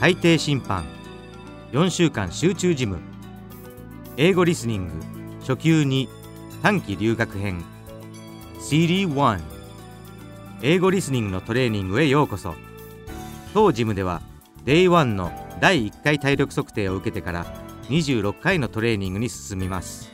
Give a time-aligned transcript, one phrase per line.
[0.00, 0.84] 海底審判。
[1.72, 3.00] 4週間集中事務。
[4.16, 4.92] 英語リスニング。
[5.40, 6.08] 初級に
[6.62, 7.62] 短期留学編。
[8.60, 9.40] CD1
[10.62, 12.54] 英語リスニングのトレーニングへようこそ。
[13.54, 14.20] 当ジムでは
[14.64, 15.30] Day1 の
[15.60, 17.46] 第1回体力測定を受けてから
[17.88, 20.10] 26回のトレーニングに進みます。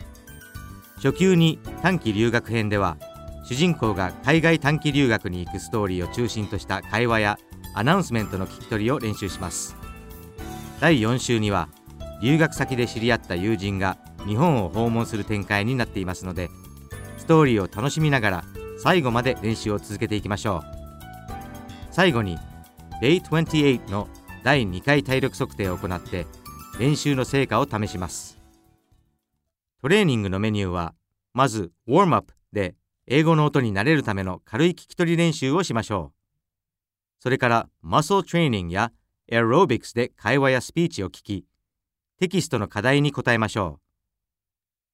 [0.96, 2.99] 初級に短期留学編では
[3.44, 7.39] 主人公が海外短期留学に行くストーリーを中心とした会話や
[7.74, 9.76] アナウンスメントの聞き取りを練習します。
[10.80, 11.68] 第4週には
[12.22, 16.50] 留学先で知り合った友人が日本を訪問する展開になっていますので
[17.18, 18.44] ストーリーを楽しみながら
[18.82, 20.62] 最後まで練習を続けていきましょう。
[21.90, 22.38] 最後に
[23.02, 24.08] Day28 の
[24.43, 26.26] 第2回体力測定を行って
[26.79, 28.38] 練習の成果を試します。
[29.82, 30.94] トレーニングのメニューは
[31.34, 32.74] まずウォームアップで
[33.06, 36.19] 英語の音に慣れるための軽い聞き取り練習をしましょう。
[37.20, 38.92] それからマッスルトレーニングや
[39.28, 41.44] エアロビクスで会話やスピーチを聞き
[42.18, 43.80] テキストの課題に答えましょう。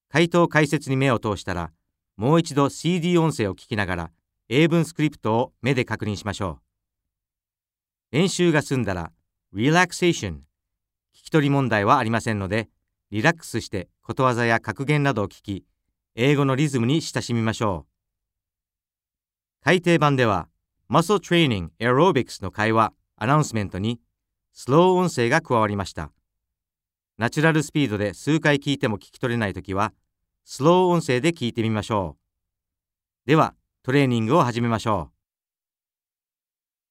[0.08, 1.70] 回答解説に目を通したら
[2.16, 4.10] もう一度 CD 音声を聞きながら
[4.48, 6.60] 英文スクリプトを目で確認しましょ
[8.12, 8.16] う。
[8.16, 9.12] 練習が済んだら
[9.52, 10.34] リラクセーション
[11.14, 12.68] 聞き取り問題はありませんので
[13.10, 15.64] リラックスしてことわざや格言などを聞き
[16.16, 19.64] 英語のリズムに親しみましょう。
[19.64, 20.48] 改訂版では
[20.88, 24.00] Muscle Training Aerobics の会話アナウンスメントに
[24.52, 26.12] スロー音声が加わりました。
[27.18, 29.92] ナチュラルスピードで数回聞いても聞き取れないときは、
[30.44, 32.16] スロー音声で聞いてみましょ
[33.26, 33.28] う。
[33.28, 35.15] では、トレーニングを始めましょう。